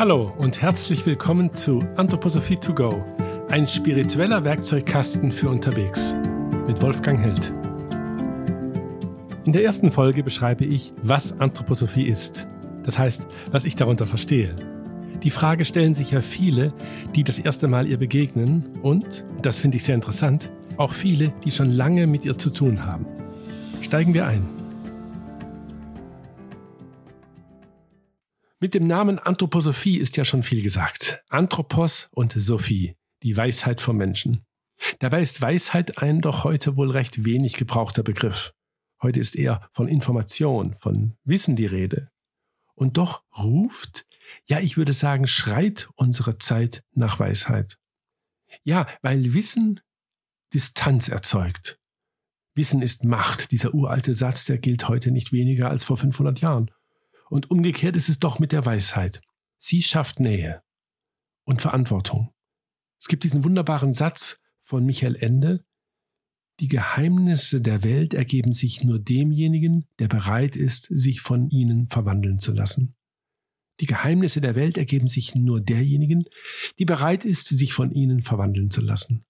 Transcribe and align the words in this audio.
Hallo 0.00 0.32
und 0.38 0.62
herzlich 0.62 1.04
willkommen 1.04 1.52
zu 1.52 1.80
Anthroposophie 1.96 2.56
to 2.56 2.72
go, 2.72 3.04
ein 3.50 3.68
spiritueller 3.68 4.42
Werkzeugkasten 4.44 5.30
für 5.30 5.50
unterwegs 5.50 6.16
mit 6.66 6.80
Wolfgang 6.80 7.20
Held. 7.20 7.52
In 9.44 9.52
der 9.52 9.62
ersten 9.62 9.92
Folge 9.92 10.22
beschreibe 10.22 10.64
ich, 10.64 10.94
was 11.02 11.38
Anthroposophie 11.38 12.06
ist. 12.06 12.48
Das 12.82 12.98
heißt, 12.98 13.28
was 13.50 13.66
ich 13.66 13.76
darunter 13.76 14.06
verstehe. 14.06 14.56
Die 15.22 15.28
Frage 15.28 15.66
stellen 15.66 15.92
sich 15.92 16.12
ja 16.12 16.22
viele, 16.22 16.72
die 17.14 17.22
das 17.22 17.38
erste 17.38 17.68
Mal 17.68 17.86
ihr 17.86 17.98
begegnen 17.98 18.78
und, 18.80 19.26
das 19.42 19.58
finde 19.58 19.76
ich 19.76 19.84
sehr 19.84 19.96
interessant, 19.96 20.50
auch 20.78 20.94
viele, 20.94 21.30
die 21.44 21.50
schon 21.50 21.70
lange 21.70 22.06
mit 22.06 22.24
ihr 22.24 22.38
zu 22.38 22.48
tun 22.48 22.86
haben. 22.86 23.04
Steigen 23.82 24.14
wir 24.14 24.26
ein. 24.26 24.59
Mit 28.62 28.74
dem 28.74 28.86
Namen 28.86 29.18
Anthroposophie 29.18 29.96
ist 29.96 30.18
ja 30.18 30.26
schon 30.26 30.42
viel 30.42 30.62
gesagt. 30.62 31.24
Anthropos 31.30 32.10
und 32.12 32.32
Sophie, 32.32 32.94
die 33.22 33.34
Weisheit 33.34 33.80
vom 33.80 33.96
Menschen. 33.96 34.44
Dabei 34.98 35.22
ist 35.22 35.40
Weisheit 35.40 35.96
ein 35.96 36.20
doch 36.20 36.44
heute 36.44 36.76
wohl 36.76 36.90
recht 36.90 37.24
wenig 37.24 37.54
gebrauchter 37.54 38.02
Begriff. 38.02 38.52
Heute 39.00 39.18
ist 39.18 39.34
eher 39.34 39.66
von 39.72 39.88
Information, 39.88 40.74
von 40.74 41.16
Wissen 41.24 41.56
die 41.56 41.64
Rede. 41.64 42.10
Und 42.74 42.98
doch 42.98 43.24
ruft, 43.38 44.06
ja, 44.46 44.60
ich 44.60 44.76
würde 44.76 44.92
sagen, 44.92 45.26
schreit 45.26 45.88
unsere 45.94 46.36
Zeit 46.36 46.84
nach 46.92 47.18
Weisheit. 47.18 47.78
Ja, 48.62 48.86
weil 49.00 49.32
Wissen 49.32 49.80
Distanz 50.52 51.08
erzeugt. 51.08 51.80
Wissen 52.54 52.82
ist 52.82 53.04
Macht. 53.04 53.52
Dieser 53.52 53.72
uralte 53.72 54.12
Satz, 54.12 54.44
der 54.44 54.58
gilt 54.58 54.86
heute 54.86 55.12
nicht 55.12 55.32
weniger 55.32 55.70
als 55.70 55.84
vor 55.84 55.96
500 55.96 56.40
Jahren. 56.40 56.70
Und 57.30 57.50
umgekehrt 57.50 57.96
ist 57.96 58.10
es 58.10 58.18
doch 58.18 58.38
mit 58.38 58.52
der 58.52 58.66
Weisheit. 58.66 59.22
Sie 59.56 59.82
schafft 59.82 60.20
Nähe 60.20 60.62
und 61.44 61.62
Verantwortung. 61.62 62.34
Es 63.00 63.08
gibt 63.08 63.24
diesen 63.24 63.44
wunderbaren 63.44 63.94
Satz 63.94 64.40
von 64.62 64.84
Michael 64.84 65.16
Ende, 65.16 65.64
die 66.60 66.68
Geheimnisse 66.68 67.62
der 67.62 67.84
Welt 67.84 68.12
ergeben 68.12 68.52
sich 68.52 68.84
nur 68.84 68.98
demjenigen, 68.98 69.86
der 69.98 70.08
bereit 70.08 70.56
ist, 70.56 70.88
sich 70.90 71.22
von 71.22 71.48
ihnen 71.48 71.88
verwandeln 71.88 72.38
zu 72.38 72.52
lassen. 72.52 72.94
Die 73.80 73.86
Geheimnisse 73.86 74.42
der 74.42 74.56
Welt 74.56 74.76
ergeben 74.76 75.08
sich 75.08 75.34
nur 75.34 75.62
derjenigen, 75.62 76.24
die 76.78 76.84
bereit 76.84 77.24
ist, 77.24 77.48
sich 77.48 77.72
von 77.72 77.92
ihnen 77.92 78.22
verwandeln 78.22 78.70
zu 78.70 78.82
lassen. 78.82 79.24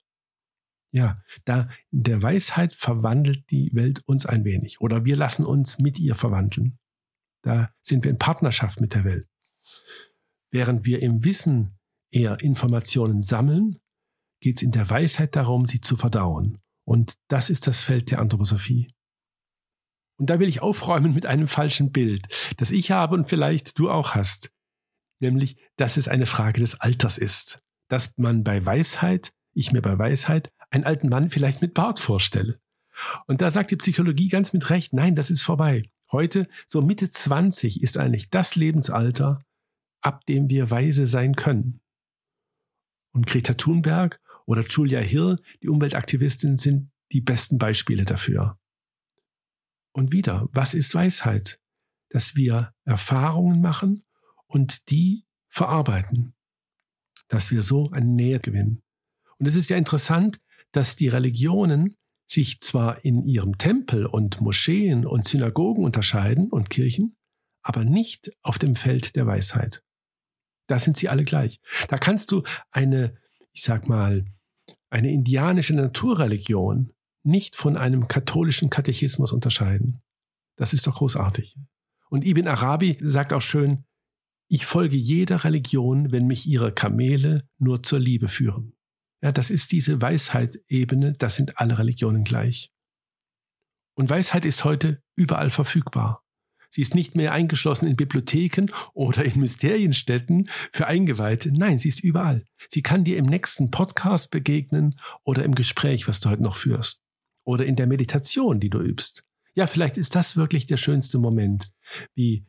Ja, 0.90 1.22
da 1.44 1.68
der 1.92 2.20
Weisheit 2.20 2.74
verwandelt 2.74 3.48
die 3.50 3.70
Welt 3.74 4.02
uns 4.06 4.26
ein 4.26 4.44
wenig 4.44 4.80
oder 4.80 5.04
wir 5.04 5.14
lassen 5.14 5.46
uns 5.46 5.78
mit 5.78 6.00
ihr 6.00 6.16
verwandeln. 6.16 6.80
Da 7.42 7.70
sind 7.80 8.04
wir 8.04 8.10
in 8.10 8.18
Partnerschaft 8.18 8.80
mit 8.80 8.94
der 8.94 9.04
Welt. 9.04 9.26
Während 10.50 10.84
wir 10.84 11.00
im 11.02 11.24
Wissen 11.24 11.78
eher 12.12 12.40
Informationen 12.40 13.20
sammeln, 13.20 13.78
geht 14.40 14.56
es 14.56 14.62
in 14.62 14.72
der 14.72 14.88
Weisheit 14.88 15.36
darum, 15.36 15.66
sie 15.66 15.80
zu 15.80 15.96
verdauen. 15.96 16.58
Und 16.84 17.14
das 17.28 17.50
ist 17.50 17.66
das 17.66 17.82
Feld 17.82 18.10
der 18.10 18.18
Anthroposophie. 18.18 18.92
Und 20.18 20.28
da 20.28 20.38
will 20.38 20.48
ich 20.48 20.60
aufräumen 20.60 21.14
mit 21.14 21.24
einem 21.24 21.48
falschen 21.48 21.92
Bild, 21.92 22.26
das 22.58 22.70
ich 22.70 22.90
habe 22.90 23.14
und 23.14 23.28
vielleicht 23.28 23.78
du 23.78 23.90
auch 23.90 24.14
hast. 24.14 24.52
Nämlich, 25.20 25.56
dass 25.76 25.96
es 25.96 26.08
eine 26.08 26.26
Frage 26.26 26.60
des 26.60 26.80
Alters 26.80 27.16
ist. 27.16 27.60
Dass 27.88 28.16
man 28.18 28.44
bei 28.44 28.64
Weisheit, 28.64 29.32
ich 29.54 29.72
mir 29.72 29.82
bei 29.82 29.98
Weisheit, 29.98 30.52
einen 30.70 30.84
alten 30.84 31.08
Mann 31.08 31.30
vielleicht 31.30 31.62
mit 31.62 31.74
Bart 31.74 32.00
vorstelle. 32.00 32.60
Und 33.26 33.40
da 33.40 33.50
sagt 33.50 33.70
die 33.70 33.76
Psychologie 33.76 34.28
ganz 34.28 34.52
mit 34.52 34.68
Recht, 34.70 34.92
nein, 34.92 35.16
das 35.16 35.30
ist 35.30 35.42
vorbei. 35.42 35.84
Heute, 36.12 36.48
so 36.66 36.82
Mitte 36.82 37.10
20, 37.10 37.82
ist 37.82 37.96
eigentlich 37.96 38.30
das 38.30 38.56
Lebensalter, 38.56 39.38
ab 40.00 40.26
dem 40.26 40.48
wir 40.48 40.70
weise 40.70 41.06
sein 41.06 41.36
können. 41.36 41.80
Und 43.12 43.26
Greta 43.26 43.54
Thunberg 43.54 44.20
oder 44.46 44.64
Julia 44.66 45.00
Hill, 45.00 45.36
die 45.62 45.68
Umweltaktivistin, 45.68 46.56
sind 46.56 46.90
die 47.12 47.20
besten 47.20 47.58
Beispiele 47.58 48.04
dafür. 48.04 48.58
Und 49.92 50.12
wieder, 50.12 50.48
was 50.52 50.74
ist 50.74 50.94
Weisheit? 50.94 51.60
Dass 52.08 52.34
wir 52.34 52.74
Erfahrungen 52.84 53.60
machen 53.60 54.02
und 54.46 54.90
die 54.90 55.24
verarbeiten. 55.48 56.34
Dass 57.28 57.50
wir 57.50 57.62
so 57.62 57.90
eine 57.90 58.06
Nähe 58.06 58.40
gewinnen. 58.40 58.82
Und 59.38 59.46
es 59.46 59.54
ist 59.54 59.70
ja 59.70 59.76
interessant, 59.76 60.40
dass 60.72 60.96
die 60.96 61.08
Religionen 61.08 61.96
sich 62.30 62.60
zwar 62.60 63.04
in 63.04 63.24
ihrem 63.24 63.58
Tempel 63.58 64.06
und 64.06 64.40
Moscheen 64.40 65.04
und 65.04 65.24
Synagogen 65.24 65.84
unterscheiden 65.84 66.48
und 66.48 66.70
Kirchen, 66.70 67.16
aber 67.62 67.84
nicht 67.84 68.30
auf 68.42 68.58
dem 68.58 68.76
Feld 68.76 69.16
der 69.16 69.26
Weisheit. 69.26 69.82
Da 70.68 70.78
sind 70.78 70.96
sie 70.96 71.08
alle 71.08 71.24
gleich. 71.24 71.60
Da 71.88 71.98
kannst 71.98 72.30
du 72.30 72.44
eine, 72.70 73.16
ich 73.52 73.62
sag 73.62 73.88
mal, 73.88 74.24
eine 74.90 75.10
indianische 75.10 75.74
Naturreligion 75.74 76.92
nicht 77.22 77.56
von 77.56 77.76
einem 77.76 78.06
katholischen 78.08 78.70
Katechismus 78.70 79.32
unterscheiden. 79.32 80.00
Das 80.56 80.72
ist 80.72 80.86
doch 80.86 80.96
großartig. 80.96 81.56
Und 82.08 82.24
Ibn 82.24 82.48
Arabi 82.48 82.98
sagt 83.00 83.32
auch 83.32 83.42
schön, 83.42 83.84
ich 84.48 84.66
folge 84.66 84.96
jeder 84.96 85.44
Religion, 85.44 86.12
wenn 86.12 86.26
mich 86.26 86.46
ihre 86.46 86.72
Kamele 86.72 87.48
nur 87.58 87.82
zur 87.82 87.98
Liebe 87.98 88.28
führen. 88.28 88.74
Ja, 89.22 89.32
das 89.32 89.50
ist 89.50 89.72
diese 89.72 90.00
Weisheitsebene, 90.00 91.12
das 91.12 91.34
sind 91.34 91.58
alle 91.58 91.78
Religionen 91.78 92.24
gleich. 92.24 92.72
Und 93.94 94.08
Weisheit 94.08 94.44
ist 94.44 94.64
heute 94.64 95.02
überall 95.14 95.50
verfügbar. 95.50 96.24
Sie 96.72 96.80
ist 96.80 96.94
nicht 96.94 97.16
mehr 97.16 97.32
eingeschlossen 97.32 97.88
in 97.88 97.96
Bibliotheken 97.96 98.68
oder 98.94 99.24
in 99.24 99.40
Mysterienstätten 99.40 100.48
für 100.70 100.86
Eingeweihte. 100.86 101.52
Nein, 101.52 101.78
sie 101.78 101.88
ist 101.88 102.02
überall. 102.02 102.44
Sie 102.68 102.82
kann 102.82 103.02
dir 103.02 103.16
im 103.16 103.26
nächsten 103.26 103.70
Podcast 103.70 104.30
begegnen 104.30 104.94
oder 105.24 105.44
im 105.44 105.54
Gespräch, 105.54 106.06
was 106.06 106.20
du 106.20 106.30
heute 106.30 106.44
noch 106.44 106.56
führst. 106.56 107.02
Oder 107.44 107.66
in 107.66 107.74
der 107.74 107.88
Meditation, 107.88 108.60
die 108.60 108.70
du 108.70 108.78
übst. 108.78 109.24
Ja, 109.54 109.66
vielleicht 109.66 109.98
ist 109.98 110.14
das 110.14 110.36
wirklich 110.36 110.66
der 110.66 110.76
schönste 110.76 111.18
Moment. 111.18 111.72
Wie, 112.14 112.46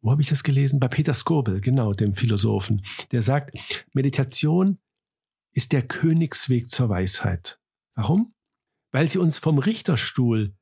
wo 0.00 0.12
habe 0.12 0.22
ich 0.22 0.28
das 0.28 0.44
gelesen? 0.44 0.78
Bei 0.78 0.88
Peter 0.88 1.14
Skobel, 1.14 1.60
genau, 1.60 1.92
dem 1.92 2.14
Philosophen. 2.14 2.82
Der 3.10 3.22
sagt, 3.22 3.84
Meditation 3.92 4.78
ist 5.56 5.72
der 5.72 5.82
Königsweg 5.82 6.68
zur 6.68 6.90
Weisheit. 6.90 7.58
Warum? 7.94 8.34
Weil 8.92 9.08
sie 9.08 9.18
uns 9.18 9.38
vom 9.38 9.58
Richterstuhl 9.58 10.54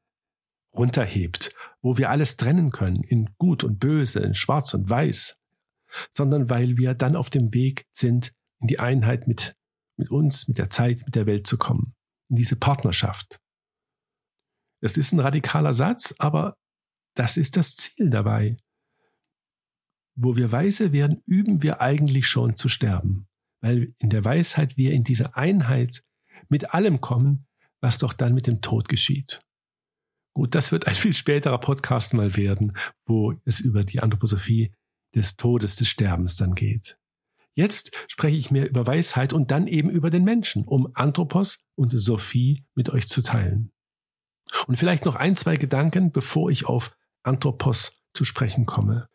runterhebt, 0.72 1.54
wo 1.82 1.98
wir 1.98 2.10
alles 2.10 2.36
trennen 2.36 2.70
können, 2.70 3.02
in 3.02 3.34
Gut 3.36 3.64
und 3.64 3.80
Böse, 3.80 4.20
in 4.20 4.34
Schwarz 4.34 4.72
und 4.72 4.88
Weiß, 4.88 5.40
sondern 6.12 6.48
weil 6.48 6.76
wir 6.76 6.94
dann 6.94 7.16
auf 7.16 7.28
dem 7.28 7.52
Weg 7.52 7.86
sind, 7.92 8.32
in 8.60 8.68
die 8.68 8.78
Einheit 8.78 9.26
mit, 9.26 9.56
mit 9.96 10.10
uns, 10.10 10.46
mit 10.46 10.58
der 10.58 10.70
Zeit, 10.70 11.02
mit 11.04 11.16
der 11.16 11.26
Welt 11.26 11.48
zu 11.48 11.58
kommen, 11.58 11.96
in 12.30 12.36
diese 12.36 12.56
Partnerschaft. 12.56 13.40
Das 14.80 14.96
ist 14.96 15.12
ein 15.12 15.20
radikaler 15.20 15.74
Satz, 15.74 16.14
aber 16.18 16.56
das 17.16 17.36
ist 17.36 17.56
das 17.56 17.74
Ziel 17.74 18.10
dabei. 18.10 18.56
Wo 20.14 20.36
wir 20.36 20.52
weise 20.52 20.92
werden, 20.92 21.20
üben 21.26 21.62
wir 21.64 21.80
eigentlich 21.80 22.28
schon 22.28 22.54
zu 22.54 22.68
sterben 22.68 23.26
weil 23.64 23.94
in 23.98 24.10
der 24.10 24.26
Weisheit 24.26 24.76
wir 24.76 24.92
in 24.92 25.04
diese 25.04 25.36
Einheit 25.36 26.04
mit 26.50 26.74
allem 26.74 27.00
kommen, 27.00 27.46
was 27.80 27.96
doch 27.96 28.12
dann 28.12 28.34
mit 28.34 28.46
dem 28.46 28.60
Tod 28.60 28.90
geschieht. 28.90 29.40
Gut, 30.34 30.54
das 30.54 30.70
wird 30.70 30.86
ein 30.86 30.94
viel 30.94 31.14
späterer 31.14 31.56
Podcast 31.56 32.12
mal 32.12 32.36
werden, 32.36 32.76
wo 33.06 33.32
es 33.46 33.60
über 33.60 33.82
die 33.82 34.00
Anthroposophie 34.00 34.74
des 35.14 35.36
Todes, 35.38 35.76
des 35.76 35.88
Sterbens 35.88 36.36
dann 36.36 36.54
geht. 36.54 36.98
Jetzt 37.54 37.92
spreche 38.06 38.36
ich 38.36 38.50
mehr 38.50 38.68
über 38.68 38.86
Weisheit 38.86 39.32
und 39.32 39.50
dann 39.50 39.66
eben 39.66 39.88
über 39.88 40.10
den 40.10 40.24
Menschen, 40.24 40.64
um 40.64 40.90
Anthropos 40.92 41.64
und 41.74 41.88
Sophie 41.88 42.66
mit 42.74 42.90
euch 42.90 43.08
zu 43.08 43.22
teilen. 43.22 43.72
Und 44.66 44.76
vielleicht 44.76 45.06
noch 45.06 45.16
ein, 45.16 45.36
zwei 45.36 45.56
Gedanken, 45.56 46.12
bevor 46.12 46.50
ich 46.50 46.66
auf 46.66 46.94
Anthropos 47.22 47.96
zu 48.12 48.26
sprechen 48.26 48.66
komme. 48.66 49.08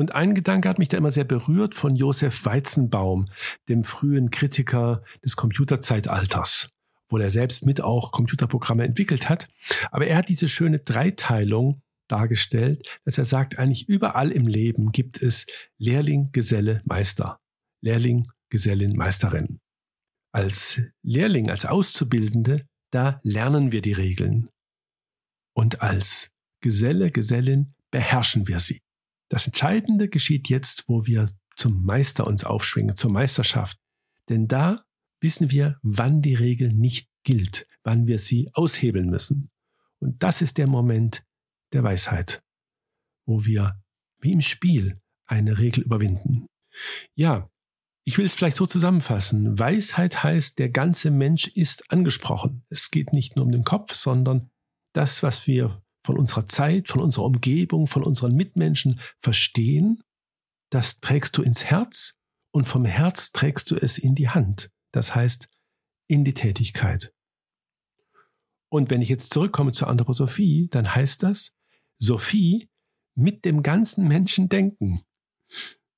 Und 0.00 0.14
ein 0.14 0.34
Gedanke 0.34 0.66
hat 0.70 0.78
mich 0.78 0.88
da 0.88 0.96
immer 0.96 1.10
sehr 1.10 1.24
berührt 1.24 1.74
von 1.74 1.94
Josef 1.94 2.46
Weizenbaum, 2.46 3.28
dem 3.68 3.84
frühen 3.84 4.30
Kritiker 4.30 5.02
des 5.22 5.36
Computerzeitalters, 5.36 6.70
wo 7.10 7.18
er 7.18 7.28
selbst 7.28 7.66
mit 7.66 7.82
auch 7.82 8.10
Computerprogramme 8.10 8.84
entwickelt 8.84 9.28
hat. 9.28 9.46
Aber 9.90 10.06
er 10.06 10.16
hat 10.16 10.30
diese 10.30 10.48
schöne 10.48 10.78
Dreiteilung 10.78 11.82
dargestellt, 12.08 12.98
dass 13.04 13.18
er 13.18 13.26
sagt, 13.26 13.58
eigentlich 13.58 13.90
überall 13.90 14.32
im 14.32 14.46
Leben 14.46 14.90
gibt 14.90 15.20
es 15.20 15.44
Lehrling, 15.76 16.30
Geselle, 16.32 16.80
Meister. 16.86 17.38
Lehrling, 17.82 18.26
Gesellin, 18.48 18.96
Meisterin. 18.96 19.60
Als 20.32 20.80
Lehrling, 21.02 21.50
als 21.50 21.66
Auszubildende, 21.66 22.66
da 22.90 23.20
lernen 23.22 23.70
wir 23.70 23.82
die 23.82 23.92
Regeln. 23.92 24.48
Und 25.54 25.82
als 25.82 26.32
Geselle, 26.62 27.10
Gesellin 27.10 27.74
beherrschen 27.90 28.48
wir 28.48 28.60
sie. 28.60 28.80
Das 29.30 29.46
Entscheidende 29.46 30.08
geschieht 30.08 30.48
jetzt, 30.48 30.88
wo 30.88 31.06
wir 31.06 31.30
zum 31.56 31.84
Meister 31.84 32.26
uns 32.26 32.44
aufschwingen, 32.44 32.96
zur 32.96 33.10
Meisterschaft. 33.10 33.78
Denn 34.28 34.48
da 34.48 34.84
wissen 35.20 35.50
wir, 35.50 35.78
wann 35.82 36.20
die 36.20 36.34
Regel 36.34 36.72
nicht 36.72 37.08
gilt, 37.22 37.66
wann 37.84 38.06
wir 38.06 38.18
sie 38.18 38.50
aushebeln 38.54 39.08
müssen. 39.08 39.50
Und 40.00 40.22
das 40.22 40.42
ist 40.42 40.58
der 40.58 40.66
Moment 40.66 41.24
der 41.72 41.84
Weisheit, 41.84 42.42
wo 43.24 43.44
wir 43.44 43.80
wie 44.20 44.32
im 44.32 44.40
Spiel 44.40 45.00
eine 45.26 45.58
Regel 45.58 45.84
überwinden. 45.84 46.46
Ja, 47.14 47.48
ich 48.04 48.18
will 48.18 48.26
es 48.26 48.34
vielleicht 48.34 48.56
so 48.56 48.66
zusammenfassen. 48.66 49.58
Weisheit 49.58 50.24
heißt, 50.24 50.58
der 50.58 50.70
ganze 50.70 51.10
Mensch 51.10 51.46
ist 51.46 51.92
angesprochen. 51.92 52.64
Es 52.68 52.90
geht 52.90 53.12
nicht 53.12 53.36
nur 53.36 53.44
um 53.44 53.52
den 53.52 53.64
Kopf, 53.64 53.94
sondern 53.94 54.50
das, 54.92 55.22
was 55.22 55.46
wir 55.46 55.82
von 56.02 56.18
unserer 56.18 56.46
Zeit, 56.46 56.88
von 56.88 57.00
unserer 57.00 57.24
Umgebung, 57.24 57.86
von 57.86 58.02
unseren 58.02 58.34
Mitmenschen 58.34 59.00
verstehen, 59.18 60.02
das 60.70 61.00
trägst 61.00 61.36
du 61.36 61.42
ins 61.42 61.66
Herz 61.66 62.18
und 62.52 62.66
vom 62.66 62.84
Herz 62.84 63.32
trägst 63.32 63.70
du 63.70 63.76
es 63.76 63.98
in 63.98 64.14
die 64.14 64.28
Hand. 64.28 64.70
Das 64.92 65.14
heißt, 65.14 65.48
in 66.08 66.24
die 66.24 66.34
Tätigkeit. 66.34 67.12
Und 68.68 68.90
wenn 68.90 69.02
ich 69.02 69.08
jetzt 69.08 69.32
zurückkomme 69.32 69.72
zur 69.72 69.88
Anthroposophie, 69.88 70.68
dann 70.70 70.94
heißt 70.94 71.22
das, 71.22 71.56
Sophie 71.98 72.68
mit 73.14 73.44
dem 73.44 73.62
ganzen 73.62 74.06
Menschen 74.08 74.48
denken. 74.48 75.02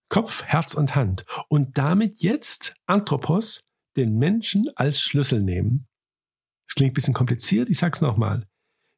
Kopf, 0.08 0.44
Herz 0.44 0.75
und 0.75 0.94
Hand. 0.94 1.25
Und 1.49 1.78
damit 1.78 2.22
jetzt 2.22 2.75
Anthropos, 2.87 3.69
den 3.96 4.16
Menschen 4.16 4.70
als 4.75 5.00
Schlüssel 5.00 5.43
nehmen. 5.43 5.87
Es 6.66 6.75
klingt 6.75 6.93
ein 6.93 6.94
bisschen 6.94 7.14
kompliziert, 7.14 7.69
ich 7.69 7.78
sag's 7.78 8.00
nochmal. 8.00 8.49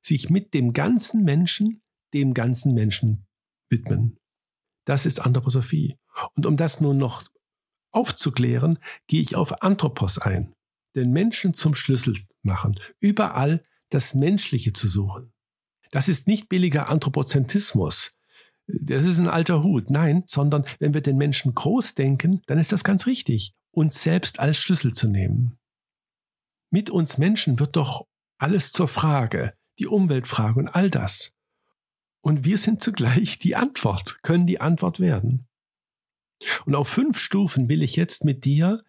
Sich 0.04 0.30
mit 0.30 0.54
dem 0.54 0.72
ganzen 0.72 1.24
Menschen, 1.24 1.82
dem 2.12 2.34
ganzen 2.34 2.74
Menschen 2.74 3.26
widmen. 3.70 4.18
Das 4.84 5.06
ist 5.06 5.20
Anthroposophie. 5.20 5.98
Und 6.36 6.46
um 6.46 6.56
das 6.56 6.80
nun 6.80 6.98
noch 6.98 7.24
aufzuklären, 7.90 8.78
gehe 9.06 9.22
ich 9.22 9.36
auf 9.36 9.62
Anthropos 9.62 10.18
ein. 10.18 10.54
Den 10.94 11.10
Menschen 11.10 11.54
zum 11.54 11.74
Schlüssel 11.74 12.16
machen. 12.42 12.78
Überall 13.00 13.64
das 13.88 14.14
Menschliche 14.14 14.72
zu 14.72 14.88
suchen. 14.88 15.32
Das 15.90 16.08
ist 16.08 16.26
nicht 16.26 16.48
billiger 16.48 16.88
Anthropozentrismus, 16.88 18.18
das 18.66 19.04
ist 19.04 19.18
ein 19.18 19.28
alter 19.28 19.62
Hut. 19.62 19.90
Nein, 19.90 20.24
sondern 20.26 20.64
wenn 20.78 20.94
wir 20.94 21.02
den 21.02 21.16
Menschen 21.16 21.54
groß 21.54 21.94
denken, 21.94 22.42
dann 22.46 22.58
ist 22.58 22.72
das 22.72 22.84
ganz 22.84 23.06
richtig, 23.06 23.54
uns 23.70 24.02
selbst 24.02 24.40
als 24.40 24.56
Schlüssel 24.58 24.94
zu 24.94 25.08
nehmen. 25.08 25.58
Mit 26.70 26.90
uns 26.90 27.18
Menschen 27.18 27.60
wird 27.60 27.76
doch 27.76 28.06
alles 28.38 28.72
zur 28.72 28.88
Frage, 28.88 29.54
die 29.78 29.86
Umweltfrage 29.86 30.58
und 30.58 30.68
all 30.68 30.90
das. 30.90 31.34
Und 32.20 32.44
wir 32.44 32.58
sind 32.58 32.82
zugleich 32.82 33.38
die 33.38 33.56
Antwort, 33.56 34.22
können 34.22 34.46
die 34.46 34.60
Antwort 34.60 35.00
werden. 35.00 35.46
Und 36.64 36.74
auf 36.74 36.88
fünf 36.88 37.18
Stufen 37.18 37.68
will 37.68 37.82
ich 37.82 37.96
jetzt 37.96 38.24
mit 38.24 38.44
dir 38.44 38.84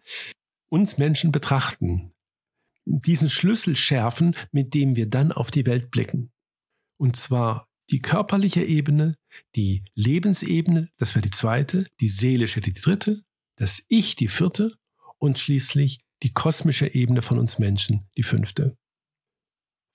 uns 0.68 0.98
Menschen 0.98 1.32
betrachten, 1.32 2.12
diesen 2.84 3.30
Schlüssel 3.30 3.76
schärfen, 3.76 4.34
mit 4.52 4.74
dem 4.74 4.96
wir 4.96 5.08
dann 5.08 5.32
auf 5.32 5.50
die 5.50 5.66
Welt 5.66 5.90
blicken. 5.90 6.32
Und 6.98 7.16
zwar 7.16 7.68
die 7.90 8.00
körperliche 8.00 8.64
Ebene, 8.64 9.16
die 9.54 9.84
Lebensebene, 9.94 10.90
das 10.96 11.14
wäre 11.14 11.22
die 11.22 11.30
zweite, 11.30 11.86
die 12.00 12.08
seelische 12.08 12.60
die 12.60 12.72
dritte, 12.72 13.22
das 13.56 13.84
Ich 13.88 14.16
die 14.16 14.28
vierte 14.28 14.76
und 15.18 15.38
schließlich 15.38 16.00
die 16.22 16.32
kosmische 16.32 16.92
Ebene 16.94 17.22
von 17.22 17.38
uns 17.38 17.58
Menschen 17.58 18.08
die 18.16 18.22
fünfte. 18.22 18.76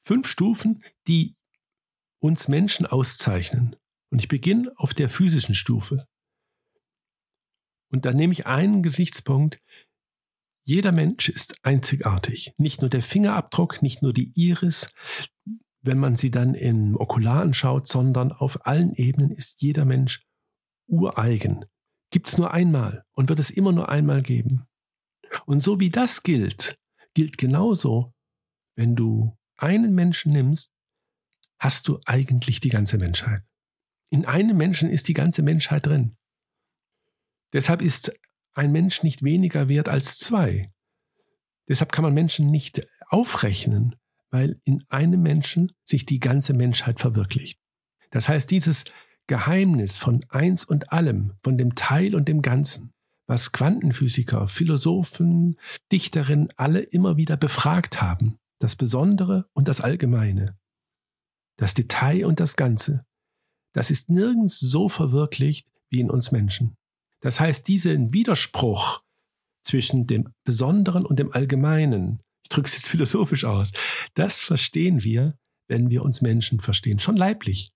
Fünf 0.03 0.27
Stufen, 0.27 0.83
die 1.07 1.35
uns 2.19 2.47
Menschen 2.47 2.85
auszeichnen. 2.85 3.75
Und 4.11 4.19
ich 4.19 4.27
beginne 4.27 4.71
auf 4.75 4.93
der 4.93 5.09
physischen 5.09 5.55
Stufe. 5.55 6.07
Und 7.91 8.05
da 8.05 8.13
nehme 8.13 8.33
ich 8.33 8.45
einen 8.45 8.83
Gesichtspunkt. 8.83 9.61
Jeder 10.65 10.91
Mensch 10.91 11.29
ist 11.29 11.55
einzigartig. 11.65 12.53
Nicht 12.57 12.81
nur 12.81 12.89
der 12.89 13.01
Fingerabdruck, 13.01 13.81
nicht 13.81 14.01
nur 14.01 14.13
die 14.13 14.31
Iris, 14.35 14.93
wenn 15.81 15.97
man 15.97 16.15
sie 16.15 16.31
dann 16.31 16.53
im 16.53 16.95
Okular 16.95 17.41
anschaut, 17.41 17.87
sondern 17.87 18.31
auf 18.31 18.65
allen 18.65 18.93
Ebenen 18.93 19.31
ist 19.31 19.61
jeder 19.61 19.85
Mensch 19.85 20.23
ureigen. 20.87 21.65
Gibt's 22.11 22.37
nur 22.37 22.51
einmal 22.51 23.05
und 23.13 23.29
wird 23.29 23.39
es 23.39 23.49
immer 23.49 23.71
nur 23.71 23.89
einmal 23.89 24.21
geben. 24.21 24.67
Und 25.45 25.61
so 25.61 25.79
wie 25.79 25.89
das 25.89 26.23
gilt, 26.23 26.77
gilt 27.13 27.37
genauso, 27.37 28.13
wenn 28.75 28.95
du 28.95 29.37
einen 29.61 29.93
Menschen 29.93 30.33
nimmst, 30.33 30.73
hast 31.59 31.87
du 31.87 31.99
eigentlich 32.05 32.59
die 32.59 32.69
ganze 32.69 32.97
Menschheit. 32.97 33.43
In 34.09 34.25
einem 34.25 34.57
Menschen 34.57 34.89
ist 34.89 35.07
die 35.07 35.13
ganze 35.13 35.43
Menschheit 35.43 35.85
drin. 35.85 36.17
Deshalb 37.53 37.81
ist 37.81 38.19
ein 38.53 38.71
Mensch 38.71 39.03
nicht 39.03 39.23
weniger 39.23 39.67
wert 39.67 39.87
als 39.87 40.17
zwei. 40.17 40.71
Deshalb 41.69 41.91
kann 41.91 42.03
man 42.03 42.13
Menschen 42.13 42.47
nicht 42.47 42.85
aufrechnen 43.07 43.95
weil 44.31 44.59
in 44.63 44.83
einem 44.89 45.21
Menschen 45.21 45.73
sich 45.83 46.05
die 46.05 46.19
ganze 46.19 46.53
Menschheit 46.53 46.99
verwirklicht. 46.99 47.59
Das 48.09 48.29
heißt, 48.29 48.49
dieses 48.49 48.85
Geheimnis 49.27 49.97
von 49.97 50.25
eins 50.29 50.63
und 50.63 50.91
allem, 50.91 51.33
von 51.43 51.57
dem 51.57 51.75
Teil 51.75 52.15
und 52.15 52.27
dem 52.27 52.41
Ganzen, 52.41 52.93
was 53.27 53.51
Quantenphysiker, 53.51 54.47
Philosophen, 54.47 55.57
Dichterinnen 55.91 56.49
alle 56.55 56.79
immer 56.79 57.17
wieder 57.17 57.37
befragt 57.37 58.01
haben, 58.01 58.39
das 58.61 58.75
Besondere 58.75 59.49
und 59.53 59.67
das 59.67 59.81
Allgemeine, 59.81 60.57
das 61.57 61.73
Detail 61.73 62.25
und 62.25 62.39
das 62.39 62.55
Ganze, 62.55 63.05
das 63.73 63.91
ist 63.91 64.09
nirgends 64.09 64.59
so 64.59 64.89
verwirklicht 64.89 65.71
wie 65.89 65.99
in 65.99 66.09
uns 66.09 66.31
Menschen. 66.31 66.75
Das 67.21 67.39
heißt, 67.39 67.67
diesen 67.67 68.13
Widerspruch 68.13 69.03
zwischen 69.63 70.07
dem 70.07 70.33
Besonderen 70.43 71.05
und 71.05 71.19
dem 71.19 71.31
Allgemeinen, 71.31 72.21
drücke 72.49 72.67
es 72.67 72.75
jetzt 72.75 72.89
philosophisch 72.89 73.45
aus. 73.45 73.71
Das 74.13 74.43
verstehen 74.43 75.03
wir, 75.03 75.37
wenn 75.67 75.89
wir 75.89 76.03
uns 76.03 76.21
Menschen 76.21 76.59
verstehen, 76.59 76.99
schon 76.99 77.15
leiblich. 77.15 77.71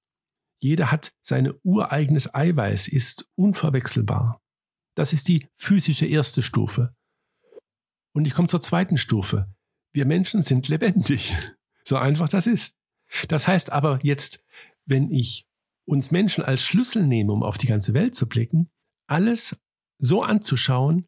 Jeder 0.62 0.92
hat 0.92 1.14
sein 1.22 1.54
ureigenes 1.64 2.34
Eiweiß, 2.34 2.88
ist 2.88 3.30
unverwechselbar. 3.36 4.42
Das 4.96 5.14
ist 5.14 5.28
die 5.28 5.48
physische 5.56 6.06
erste 6.06 6.42
Stufe. 6.42 6.96
Und 8.14 8.26
ich 8.26 8.34
komme 8.34 8.48
zur 8.48 8.62
zweiten 8.62 8.98
Stufe. 8.98 9.54
Wir 9.96 10.06
Menschen 10.06 10.42
sind 10.42 10.68
lebendig. 10.68 11.34
So 11.86 11.96
einfach 11.96 12.28
das 12.28 12.48
ist. 12.48 12.78
Das 13.30 13.48
heißt 13.48 13.72
aber 13.72 14.00
jetzt, 14.04 14.44
wenn 14.86 15.10
ich 15.10 15.48
uns 15.86 16.12
Menschen 16.12 16.44
als 16.44 16.64
Schlüssel 16.64 17.08
nehme, 17.08 17.32
um 17.32 17.44
auf 17.44 17.58
die 17.58 17.68
ganze 17.68 17.94
Welt 17.94 18.14
zu 18.14 18.28
blicken, 18.28 18.70
alles 19.08 19.62
so 19.98 20.22
anzuschauen, 20.22 21.08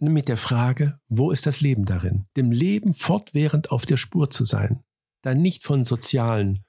mit 0.00 0.26
der 0.26 0.36
Frage, 0.36 0.98
wo 1.06 1.30
ist 1.30 1.46
das 1.46 1.60
Leben 1.60 1.84
darin? 1.84 2.26
Dem 2.36 2.50
Leben 2.50 2.94
fortwährend 2.94 3.70
auf 3.70 3.86
der 3.86 3.96
Spur 3.96 4.28
zu 4.28 4.44
sein. 4.44 4.82
Dann 5.22 5.40
nicht 5.40 5.62
von 5.62 5.84
sozialen 5.84 6.64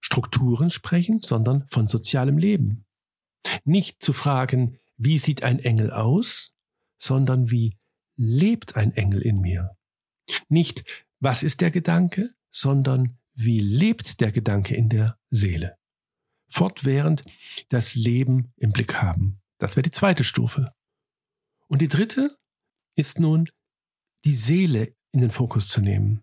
Strukturen 0.00 0.70
sprechen, 0.70 1.20
sondern 1.22 1.68
von 1.68 1.86
sozialem 1.86 2.38
Leben. 2.38 2.86
Nicht 3.64 4.02
zu 4.02 4.12
fragen, 4.12 4.78
wie 4.96 5.18
sieht 5.18 5.44
ein 5.44 5.60
Engel 5.60 5.92
aus, 5.92 6.56
sondern 6.98 7.52
wie 7.52 7.78
lebt 8.16 8.74
ein 8.74 8.90
Engel 8.90 9.22
in 9.22 9.40
mir? 9.40 9.75
Nicht, 10.48 10.84
was 11.20 11.42
ist 11.42 11.60
der 11.60 11.70
Gedanke, 11.70 12.34
sondern 12.50 13.18
wie 13.34 13.60
lebt 13.60 14.20
der 14.20 14.32
Gedanke 14.32 14.74
in 14.74 14.88
der 14.88 15.18
Seele? 15.30 15.76
Fortwährend 16.48 17.22
das 17.68 17.94
Leben 17.94 18.52
im 18.56 18.72
Blick 18.72 18.94
haben. 19.02 19.40
Das 19.58 19.76
wäre 19.76 19.82
die 19.82 19.90
zweite 19.90 20.24
Stufe. 20.24 20.72
Und 21.68 21.82
die 21.82 21.88
dritte 21.88 22.36
ist 22.94 23.20
nun, 23.20 23.48
die 24.24 24.34
Seele 24.34 24.94
in 25.12 25.20
den 25.20 25.30
Fokus 25.30 25.68
zu 25.68 25.80
nehmen. 25.80 26.22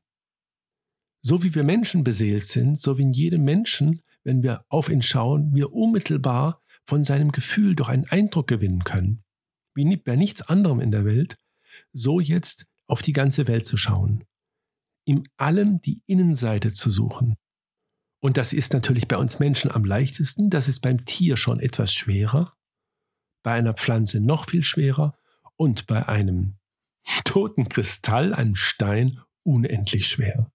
So 1.21 1.43
wie 1.43 1.55
wir 1.55 1.63
Menschen 1.63 2.03
beseelt 2.03 2.45
sind, 2.47 2.79
so 2.79 2.97
wie 2.97 3.03
in 3.03 3.13
jedem 3.13 3.43
Menschen, 3.43 4.01
wenn 4.23 4.43
wir 4.43 4.65
auf 4.69 4.89
ihn 4.89 5.01
schauen, 5.01 5.53
wir 5.53 5.71
unmittelbar 5.71 6.61
von 6.85 7.03
seinem 7.03 7.31
Gefühl 7.31 7.75
durch 7.75 7.89
einen 7.89 8.05
Eindruck 8.05 8.47
gewinnen 8.47 8.83
können. 8.83 9.23
Wie 9.73 9.95
bei 9.97 10.15
nichts 10.15 10.41
anderem 10.41 10.79
in 10.79 10.91
der 10.91 11.05
Welt, 11.05 11.37
so 11.93 12.19
jetzt 12.19 12.67
auf 12.93 13.01
die 13.01 13.11
ganze 13.11 13.47
Welt 13.47 13.65
zu 13.65 13.75
schauen. 13.75 14.23
In 15.03 15.27
allem 15.37 15.81
die 15.81 16.03
Innenseite 16.05 16.71
zu 16.71 16.91
suchen. 16.91 17.37
Und 18.21 18.37
das 18.37 18.53
ist 18.53 18.71
natürlich 18.71 19.07
bei 19.07 19.17
uns 19.17 19.39
Menschen 19.39 19.71
am 19.71 19.83
leichtesten, 19.83 20.51
das 20.51 20.67
ist 20.67 20.81
beim 20.81 21.03
Tier 21.03 21.35
schon 21.35 21.59
etwas 21.59 21.91
schwerer, 21.91 22.55
bei 23.41 23.53
einer 23.53 23.73
Pflanze 23.73 24.19
noch 24.19 24.47
viel 24.47 24.63
schwerer 24.63 25.17
und 25.55 25.87
bei 25.87 26.07
einem 26.07 26.59
toten 27.25 27.67
Kristall, 27.67 28.31
einem 28.31 28.53
Stein, 28.53 29.19
unendlich 29.41 30.07
schwer. 30.07 30.51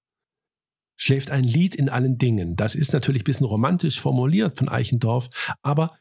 Schläft 0.97 1.33
ein 1.33 1.43
Lied 1.43 1.75
in 1.75 1.89
allen 1.89 2.19
Dingen. 2.19 2.55
Das 2.55 2.77
ist 2.77 2.93
natürlich 2.93 3.23
ein 3.23 3.25
bisschen 3.25 3.47
romantisch 3.47 3.99
formuliert 3.99 4.57
von 4.57 4.69
Eichendorff, 4.69 5.29
aber 5.63 5.99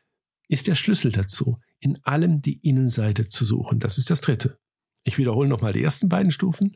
ist 0.50 0.68
der 0.68 0.76
Schlüssel 0.76 1.12
dazu, 1.12 1.60
in 1.80 1.98
allem 2.06 2.44
die 2.44 2.60
Innenseite 2.60 3.28
zu 3.28 3.44
suchen. 3.44 3.80
Das 3.80 3.98
ist 3.98 4.12
das 4.12 4.22
dritte. 4.22 4.60
Ich 5.08 5.18
wiederhole 5.18 5.48
nochmal 5.48 5.72
die 5.72 5.82
ersten 5.82 6.10
beiden 6.10 6.32
Stufen. 6.32 6.76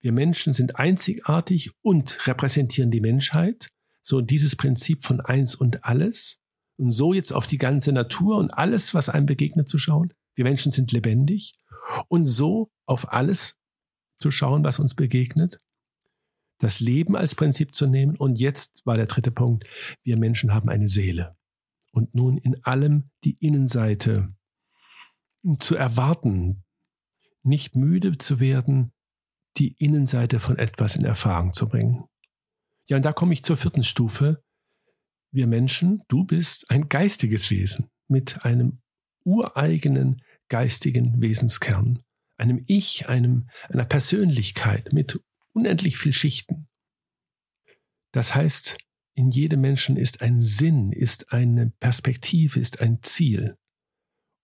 Wir 0.00 0.12
Menschen 0.12 0.54
sind 0.54 0.76
einzigartig 0.76 1.70
und 1.82 2.26
repräsentieren 2.26 2.90
die 2.90 3.02
Menschheit. 3.02 3.68
So 4.00 4.22
dieses 4.22 4.56
Prinzip 4.56 5.04
von 5.04 5.20
eins 5.20 5.54
und 5.54 5.84
alles. 5.84 6.40
Und 6.78 6.92
so 6.92 7.12
jetzt 7.12 7.32
auf 7.32 7.46
die 7.46 7.58
ganze 7.58 7.92
Natur 7.92 8.38
und 8.38 8.50
alles, 8.50 8.94
was 8.94 9.10
einem 9.10 9.26
begegnet, 9.26 9.68
zu 9.68 9.76
schauen. 9.76 10.14
Wir 10.34 10.44
Menschen 10.44 10.72
sind 10.72 10.92
lebendig 10.92 11.52
und 12.08 12.24
so 12.24 12.70
auf 12.86 13.12
alles 13.12 13.58
zu 14.18 14.30
schauen, 14.30 14.64
was 14.64 14.78
uns 14.78 14.94
begegnet, 14.94 15.60
das 16.58 16.80
Leben 16.80 17.16
als 17.16 17.34
Prinzip 17.34 17.74
zu 17.74 17.86
nehmen. 17.86 18.16
Und 18.16 18.38
jetzt 18.38 18.80
war 18.86 18.96
der 18.96 19.06
dritte 19.06 19.30
Punkt, 19.30 19.66
wir 20.02 20.16
Menschen 20.16 20.54
haben 20.54 20.70
eine 20.70 20.86
Seele. 20.86 21.36
Und 21.92 22.14
nun 22.14 22.38
in 22.38 22.64
allem 22.64 23.10
die 23.24 23.36
Innenseite 23.40 24.34
zu 25.58 25.76
erwarten, 25.76 26.62
nicht 27.46 27.76
müde 27.76 28.18
zu 28.18 28.40
werden, 28.40 28.92
die 29.56 29.74
Innenseite 29.78 30.40
von 30.40 30.58
etwas 30.58 30.96
in 30.96 31.04
Erfahrung 31.04 31.52
zu 31.52 31.68
bringen. 31.68 32.04
Ja, 32.88 32.96
und 32.96 33.04
da 33.04 33.12
komme 33.12 33.32
ich 33.32 33.42
zur 33.42 33.56
vierten 33.56 33.82
Stufe. 33.82 34.42
Wir 35.32 35.46
Menschen, 35.46 36.02
du 36.08 36.24
bist 36.24 36.70
ein 36.70 36.88
geistiges 36.88 37.50
Wesen 37.50 37.90
mit 38.08 38.44
einem 38.44 38.80
ureigenen 39.24 40.22
geistigen 40.48 41.20
Wesenskern, 41.20 42.02
einem 42.36 42.62
Ich, 42.68 43.08
einem, 43.08 43.48
einer 43.68 43.84
Persönlichkeit 43.84 44.92
mit 44.92 45.20
unendlich 45.52 45.96
viel 45.96 46.12
Schichten. 46.12 46.68
Das 48.12 48.34
heißt, 48.34 48.78
in 49.14 49.30
jedem 49.30 49.62
Menschen 49.62 49.96
ist 49.96 50.20
ein 50.20 50.40
Sinn, 50.40 50.92
ist 50.92 51.32
eine 51.32 51.70
Perspektive, 51.80 52.60
ist 52.60 52.80
ein 52.80 53.02
Ziel. 53.02 53.56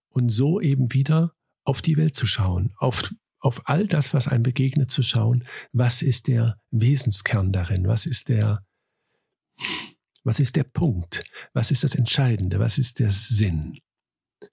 Und 0.09 0.31
so 0.31 0.61
eben 0.61 0.93
wieder 0.93 1.35
auf 1.64 1.83
die 1.83 1.97
Welt 1.97 2.14
zu 2.14 2.26
schauen, 2.26 2.73
auf, 2.78 3.12
auf 3.40 3.69
all 3.69 3.87
das, 3.87 4.14
was 4.14 4.28
einem 4.28 4.42
begegnet, 4.42 4.90
zu 4.90 5.02
schauen, 5.02 5.45
was 5.73 6.02
ist 6.02 6.28
der 6.28 6.59
Wesenskern 6.71 7.52
darin, 7.52 7.87
was 7.87 8.07
ist 8.07 8.28
der, 8.28 8.64
was 10.25 10.40
ist 10.40 10.57
der 10.57 10.64
Punkt, 10.64 11.25
was 11.52 11.71
ist 11.71 11.85
das 11.85 11.95
Entscheidende, 11.95 12.59
was 12.59 12.78
ist 12.78 12.99
der 12.99 13.11
Sinn. 13.11 13.78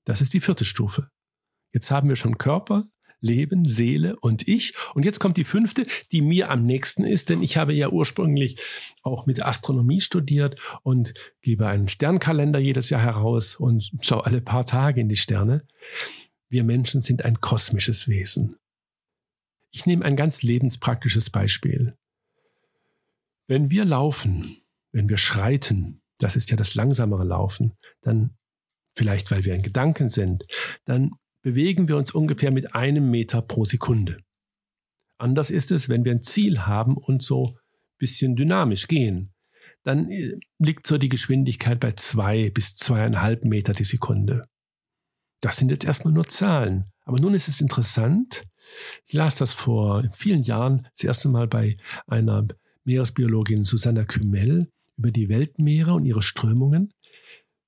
Das 0.04 0.22
ist 0.22 0.34
die 0.34 0.40
vierte 0.40 0.66
Stufe. 0.66 1.10
Jetzt 1.74 1.92
haben 1.92 2.10
wir 2.10 2.16
schon 2.16 2.38
Körper, 2.38 2.86
Leben, 3.22 3.66
Seele 3.66 4.16
und 4.20 4.48
ich. 4.48 4.74
Und 4.94 5.06
jetzt 5.06 5.20
kommt 5.20 5.38
die 5.38 5.44
fünfte, 5.44 5.86
die 6.12 6.22
mir 6.22 6.50
am 6.50 6.66
nächsten 6.66 7.04
ist, 7.04 7.30
denn 7.30 7.44
ich 7.44 7.58
habe 7.58 7.74
ja 7.74 7.90
ursprünglich 7.90 8.58
auch 9.04 9.26
mit 9.26 9.44
Astronomie 9.44 10.02
studiert 10.02 10.58
und 10.84 11.14
gebe 11.42 11.68
einen 11.68 11.88
Sternkalender 11.88 12.60
jedes 12.60 12.90
Jahr 12.90 13.02
heraus 13.02 13.56
und 13.56 13.92
schaue 14.02 14.26
alle 14.26 14.42
paar 14.42 14.66
Tage 14.66 15.02
in 15.02 15.10
die 15.10 15.16
Sterne. 15.16 15.66
Wir 16.50 16.64
Menschen 16.64 17.02
sind 17.02 17.24
ein 17.26 17.40
kosmisches 17.42 18.08
Wesen. 18.08 18.58
Ich 19.72 19.86
nehme 19.86 20.04
ein 20.04 20.16
ganz 20.16 20.42
lebenspraktisches 20.42 21.30
Beispiel. 21.30 21.96
Wenn 23.48 23.70
wir 23.70 23.86
laufen, 23.86 24.58
wenn 24.92 25.10
wir 25.10 25.18
schreiten, 25.18 26.02
das 26.18 26.36
ist 26.36 26.50
ja 26.50 26.58
das 26.58 26.76
langsamere 26.76 27.24
Laufen, 27.24 27.74
dann 28.02 28.36
vielleicht 28.96 29.32
weil 29.32 29.46
wir 29.46 29.56
in 29.56 29.62
Gedanken 29.62 30.10
sind, 30.10 30.46
dann 30.86 31.12
bewegen 31.42 31.88
wir 31.88 31.98
uns 31.98 32.12
ungefähr 32.12 32.52
mit 32.52 32.76
einem 32.76 33.10
Meter 33.10 33.42
pro 33.42 33.64
Sekunde. 33.64 34.18
Anders 35.18 35.52
ist 35.52 35.72
es, 35.72 35.88
wenn 35.88 36.04
wir 36.04 36.12
ein 36.12 36.24
Ziel 36.24 36.62
haben 36.62 36.98
und 36.98 37.22
so 37.22 37.58
bisschen 37.98 38.36
dynamisch 38.36 38.88
gehen. 38.88 39.34
Dann 39.84 40.10
äh, 40.10 40.38
liegt 40.58 40.88
so 40.88 40.98
die 40.98 41.10
Geschwindigkeit 41.10 41.80
bei 41.80 41.92
zwei 41.92 42.50
bis 42.50 42.76
zweieinhalb 42.76 43.46
Meter 43.46 43.74
die 43.74 43.84
Sekunde. 43.84 44.48
Das 45.42 45.58
sind 45.58 45.72
jetzt 45.72 45.86
erstmal 45.86 46.14
nur 46.14 46.28
Zahlen. 46.28 46.86
Aber 47.06 47.20
nun 47.20 47.34
ist 47.34 47.48
es 47.48 47.62
interessant. 47.62 48.44
Ich 49.08 49.14
las 49.14 49.36
das 49.36 49.54
vor 49.54 50.04
vielen 50.14 50.44
Jahren 50.44 50.88
das 50.96 51.04
erste 51.04 51.30
Mal 51.30 51.48
bei 51.48 51.78
einer 52.08 52.48
Meeresbiologin 52.84 53.64
Susanna 53.64 54.04
Kümel 54.04 54.70
über 54.98 55.12
die 55.12 55.30
Weltmeere 55.30 55.94
und 55.94 56.04
ihre 56.04 56.22
Strömungen. 56.22 56.94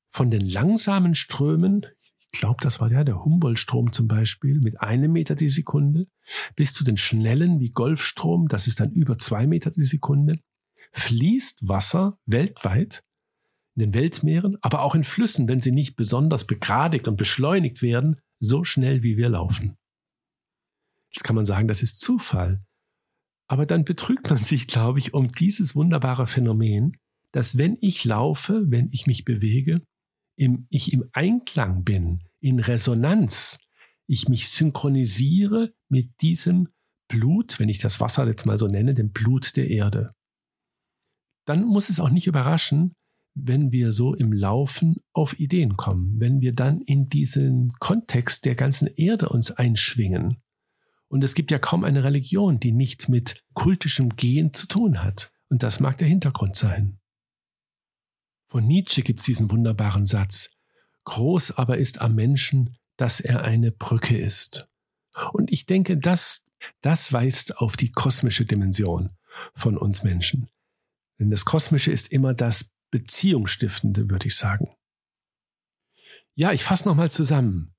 Von 0.09 0.29
den 0.29 0.41
langsamen 0.41 1.15
Strömen, 1.15 1.85
ich 2.33 2.41
glaube, 2.41 2.57
das 2.61 2.81
war 2.81 2.91
ja 2.91 3.03
der 3.03 3.23
Humboldt-Strom 3.23 3.93
zum 3.93 4.07
Beispiel, 4.07 4.59
mit 4.59 4.81
einem 4.81 5.13
Meter 5.13 5.35
die 5.35 5.49
Sekunde, 5.49 6.07
bis 6.55 6.73
zu 6.73 6.83
den 6.83 6.97
schnellen 6.97 7.59
wie 7.59 7.69
Golfstrom, 7.69 8.47
das 8.47 8.67
ist 8.67 8.79
dann 8.79 8.91
über 8.91 9.17
zwei 9.17 9.47
Meter 9.47 9.71
die 9.71 9.83
Sekunde, 9.83 10.39
fließt 10.91 11.67
Wasser 11.67 12.19
weltweit 12.25 13.03
in 13.75 13.81
den 13.81 13.93
Weltmeeren, 13.93 14.57
aber 14.61 14.81
auch 14.81 14.95
in 14.95 15.03
Flüssen, 15.03 15.47
wenn 15.47 15.61
sie 15.61 15.71
nicht 15.71 15.95
besonders 15.95 16.45
begradigt 16.45 17.07
und 17.07 17.15
beschleunigt 17.15 17.81
werden, 17.81 18.19
so 18.39 18.63
schnell 18.63 19.03
wie 19.03 19.17
wir 19.17 19.29
laufen. 19.29 19.77
Jetzt 21.13 21.23
kann 21.23 21.35
man 21.35 21.45
sagen, 21.45 21.67
das 21.67 21.81
ist 21.81 21.99
Zufall. 21.99 22.63
Aber 23.47 23.65
dann 23.65 23.83
betrügt 23.83 24.29
man 24.29 24.43
sich, 24.43 24.67
glaube 24.67 24.99
ich, 24.99 25.13
um 25.13 25.31
dieses 25.31 25.75
wunderbare 25.75 26.27
Phänomen, 26.27 26.97
dass 27.31 27.57
wenn 27.57 27.77
ich 27.81 28.05
laufe, 28.05 28.63
wenn 28.67 28.89
ich 28.91 29.07
mich 29.07 29.25
bewege, 29.25 29.81
im, 30.37 30.67
ich 30.69 30.93
im 30.93 31.09
Einklang 31.13 31.83
bin, 31.83 32.23
in 32.39 32.59
Resonanz, 32.59 33.59
ich 34.07 34.27
mich 34.27 34.49
synchronisiere 34.49 35.73
mit 35.89 36.09
diesem 36.21 36.69
Blut, 37.07 37.59
wenn 37.59 37.69
ich 37.69 37.79
das 37.79 37.99
Wasser 37.99 38.25
jetzt 38.27 38.45
mal 38.45 38.57
so 38.57 38.67
nenne, 38.67 38.93
dem 38.93 39.11
Blut 39.11 39.55
der 39.55 39.69
Erde. 39.69 40.13
Dann 41.45 41.65
muss 41.65 41.89
es 41.89 41.99
auch 41.99 42.09
nicht 42.09 42.27
überraschen, 42.27 42.93
wenn 43.33 43.71
wir 43.71 43.91
so 43.91 44.13
im 44.13 44.33
Laufen 44.33 44.97
auf 45.13 45.39
Ideen 45.39 45.77
kommen, 45.77 46.19
wenn 46.19 46.41
wir 46.41 46.53
dann 46.53 46.81
in 46.81 47.09
diesen 47.09 47.71
Kontext 47.79 48.45
der 48.45 48.55
ganzen 48.55 48.87
Erde 48.87 49.29
uns 49.29 49.51
einschwingen. 49.51 50.41
Und 51.07 51.23
es 51.23 51.35
gibt 51.35 51.51
ja 51.51 51.59
kaum 51.59 51.83
eine 51.83 52.03
Religion, 52.03 52.59
die 52.59 52.71
nicht 52.71 53.09
mit 53.09 53.43
kultischem 53.53 54.15
Gehen 54.15 54.53
zu 54.53 54.67
tun 54.67 55.03
hat. 55.03 55.31
Und 55.49 55.63
das 55.63 55.79
mag 55.79 55.97
der 55.97 56.07
Hintergrund 56.07 56.55
sein. 56.55 56.99
Von 58.47 58.67
Nietzsche 58.67 59.01
gibt 59.01 59.19
es 59.19 59.25
diesen 59.25 59.51
wunderbaren 59.51 60.05
Satz. 60.05 60.49
Groß 61.05 61.57
aber 61.57 61.77
ist 61.77 62.01
am 62.01 62.15
Menschen, 62.15 62.77
dass 62.97 63.19
er 63.19 63.43
eine 63.43 63.71
Brücke 63.71 64.17
ist. 64.17 64.69
Und 65.33 65.51
ich 65.51 65.65
denke, 65.65 65.97
das, 65.97 66.45
das 66.81 67.11
weist 67.11 67.57
auf 67.57 67.75
die 67.75 67.91
kosmische 67.91 68.45
Dimension 68.45 69.09
von 69.53 69.77
uns 69.77 70.03
Menschen. 70.03 70.49
Denn 71.19 71.29
das 71.29 71.45
Kosmische 71.45 71.91
ist 71.91 72.11
immer 72.11 72.33
das 72.33 72.71
Beziehungsstiftende, 72.91 74.09
würde 74.09 74.27
ich 74.27 74.35
sagen. 74.35 74.69
Ja, 76.35 76.51
ich 76.51 76.63
fasse 76.63 76.87
nochmal 76.87 77.11
zusammen. 77.11 77.73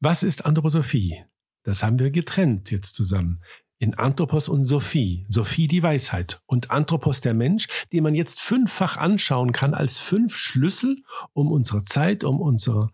Was 0.00 0.22
ist 0.22 0.46
Anthroposophie? 0.46 1.24
Das 1.64 1.82
haben 1.82 1.98
wir 1.98 2.10
getrennt 2.10 2.70
jetzt 2.70 2.96
zusammen 2.96 3.42
in 3.78 3.94
Anthropos 3.94 4.48
und 4.48 4.64
Sophie. 4.64 5.26
Sophie 5.28 5.68
die 5.68 5.82
Weisheit 5.82 6.40
und 6.46 6.70
Anthropos 6.70 7.20
der 7.20 7.34
Mensch, 7.34 7.68
den 7.92 8.02
man 8.02 8.14
jetzt 8.14 8.40
fünffach 8.40 8.96
anschauen 8.96 9.52
kann 9.52 9.74
als 9.74 9.98
fünf 9.98 10.36
Schlüssel, 10.36 11.02
um 11.32 11.50
unsere 11.52 11.84
Zeit, 11.84 12.24
um 12.24 12.40
unsere, 12.40 12.88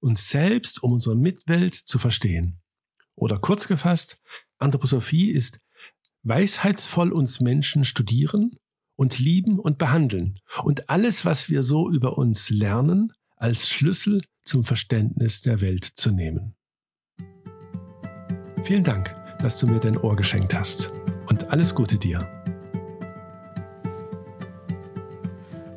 uns 0.00 0.28
selbst, 0.28 0.82
um 0.82 0.92
unsere 0.92 1.16
Mitwelt 1.16 1.74
zu 1.74 1.98
verstehen. 1.98 2.60
Oder 3.14 3.38
kurz 3.38 3.68
gefasst, 3.68 4.20
Anthroposophie 4.58 5.30
ist 5.30 5.60
weisheitsvoll 6.22 7.12
uns 7.12 7.40
Menschen 7.40 7.84
studieren 7.84 8.58
und 8.96 9.18
lieben 9.18 9.58
und 9.58 9.78
behandeln 9.78 10.40
und 10.62 10.88
alles, 10.90 11.24
was 11.24 11.50
wir 11.50 11.62
so 11.62 11.90
über 11.90 12.18
uns 12.18 12.50
lernen, 12.50 13.12
als 13.36 13.68
Schlüssel 13.68 14.22
zum 14.44 14.64
Verständnis 14.64 15.42
der 15.42 15.60
Welt 15.60 15.84
zu 15.84 16.10
nehmen. 16.10 16.54
Vielen 18.62 18.84
Dank 18.84 19.14
dass 19.44 19.58
du 19.58 19.66
mir 19.66 19.78
dein 19.78 19.98
Ohr 19.98 20.16
geschenkt 20.16 20.54
hast. 20.54 20.92
Und 21.28 21.50
alles 21.50 21.74
Gute 21.74 21.98
dir. 21.98 22.26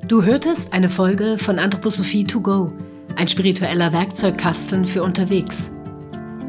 Du 0.07 0.23
hörtest 0.23 0.71
eine 0.73 0.89
Folge 0.89 1.37
von 1.37 1.59
Anthroposophie 1.59 2.23
to 2.23 2.39
go, 2.39 2.71
ein 3.15 3.27
spiritueller 3.27 3.91
Werkzeugkasten 3.91 4.85
für 4.85 5.03
unterwegs. 5.03 5.75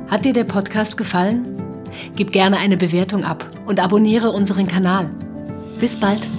Hat 0.06 0.25
dir 0.25 0.32
der 0.32 0.44
Podcast 0.44 0.96
gefallen? 0.96 1.56
Gib 2.14 2.30
gerne 2.30 2.58
eine 2.58 2.76
Bewertung 2.76 3.25
ab 3.25 3.50
und 3.66 3.80
abonniere 3.80 4.30
unseren 4.30 4.68
Kanal. 4.68 5.10
Bis 5.80 5.96
bald. 5.96 6.38